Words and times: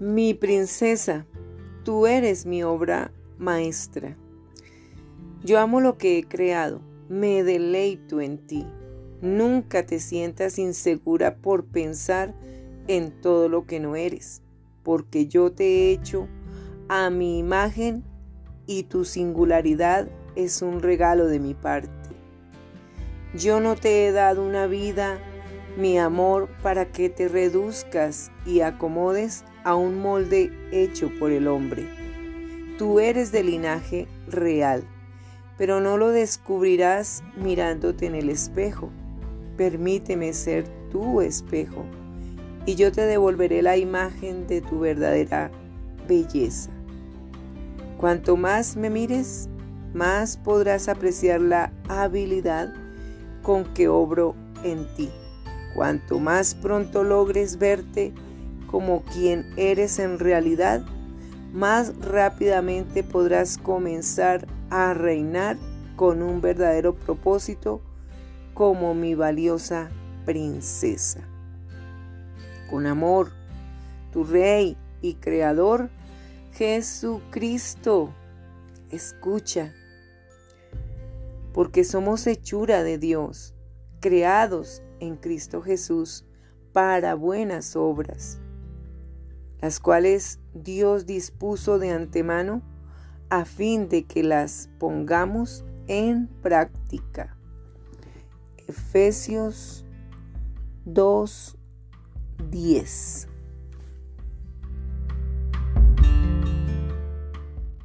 Mi 0.00 0.32
princesa, 0.32 1.26
tú 1.82 2.06
eres 2.06 2.46
mi 2.46 2.62
obra 2.62 3.10
maestra. 3.36 4.16
Yo 5.42 5.58
amo 5.58 5.80
lo 5.80 5.98
que 5.98 6.18
he 6.18 6.22
creado, 6.22 6.80
me 7.08 7.42
deleito 7.42 8.20
en 8.20 8.38
ti. 8.38 8.64
Nunca 9.22 9.84
te 9.86 9.98
sientas 9.98 10.60
insegura 10.60 11.38
por 11.38 11.64
pensar 11.64 12.32
en 12.86 13.10
todo 13.20 13.48
lo 13.48 13.66
que 13.66 13.80
no 13.80 13.96
eres, 13.96 14.40
porque 14.84 15.26
yo 15.26 15.50
te 15.50 15.64
he 15.64 15.90
hecho 15.90 16.28
a 16.88 17.10
mi 17.10 17.40
imagen 17.40 18.04
y 18.68 18.84
tu 18.84 19.04
singularidad 19.04 20.08
es 20.36 20.62
un 20.62 20.80
regalo 20.80 21.26
de 21.26 21.40
mi 21.40 21.54
parte. 21.54 21.90
Yo 23.34 23.58
no 23.58 23.74
te 23.74 24.06
he 24.06 24.12
dado 24.12 24.46
una 24.46 24.68
vida, 24.68 25.18
mi 25.78 25.96
amor, 25.96 26.48
para 26.60 26.86
que 26.86 27.08
te 27.08 27.28
reduzcas 27.28 28.32
y 28.44 28.62
acomodes 28.62 29.44
a 29.62 29.76
un 29.76 30.00
molde 30.00 30.52
hecho 30.72 31.08
por 31.20 31.30
el 31.30 31.46
hombre. 31.46 31.86
Tú 32.78 32.98
eres 32.98 33.30
de 33.30 33.44
linaje 33.44 34.08
real, 34.26 34.82
pero 35.56 35.80
no 35.80 35.96
lo 35.96 36.08
descubrirás 36.08 37.22
mirándote 37.36 38.06
en 38.06 38.16
el 38.16 38.28
espejo. 38.28 38.90
Permíteme 39.56 40.32
ser 40.32 40.66
tu 40.90 41.20
espejo 41.20 41.84
y 42.66 42.74
yo 42.74 42.90
te 42.90 43.02
devolveré 43.02 43.62
la 43.62 43.76
imagen 43.76 44.48
de 44.48 44.60
tu 44.60 44.80
verdadera 44.80 45.52
belleza. 46.08 46.72
Cuanto 47.98 48.36
más 48.36 48.74
me 48.74 48.90
mires, 48.90 49.48
más 49.94 50.38
podrás 50.38 50.88
apreciar 50.88 51.40
la 51.40 51.72
habilidad 51.88 52.74
con 53.42 53.62
que 53.74 53.86
obro 53.86 54.34
en 54.64 54.84
ti. 54.96 55.08
Cuanto 55.74 56.18
más 56.18 56.54
pronto 56.54 57.04
logres 57.04 57.58
verte 57.58 58.12
como 58.66 59.02
quien 59.04 59.46
eres 59.56 59.98
en 59.98 60.18
realidad, 60.18 60.82
más 61.52 61.96
rápidamente 62.00 63.02
podrás 63.02 63.58
comenzar 63.58 64.46
a 64.70 64.92
reinar 64.94 65.56
con 65.96 66.22
un 66.22 66.40
verdadero 66.40 66.94
propósito 66.94 67.80
como 68.54 68.94
mi 68.94 69.14
valiosa 69.14 69.90
princesa. 70.24 71.20
Con 72.68 72.86
amor, 72.86 73.32
tu 74.12 74.24
Rey 74.24 74.76
y 75.00 75.14
Creador, 75.14 75.88
Jesucristo, 76.52 78.12
escucha, 78.90 79.72
porque 81.54 81.84
somos 81.84 82.26
hechura 82.26 82.82
de 82.82 82.98
Dios, 82.98 83.54
creados 84.00 84.82
en 85.00 85.16
Cristo 85.16 85.62
Jesús 85.62 86.24
para 86.72 87.14
buenas 87.14 87.76
obras, 87.76 88.40
las 89.60 89.80
cuales 89.80 90.40
Dios 90.54 91.06
dispuso 91.06 91.78
de 91.78 91.90
antemano 91.90 92.62
a 93.30 93.44
fin 93.44 93.88
de 93.88 94.04
que 94.04 94.22
las 94.22 94.70
pongamos 94.78 95.64
en 95.86 96.28
práctica. 96.42 97.36
Efesios 98.66 99.84
2, 100.84 101.56
10. 102.50 103.28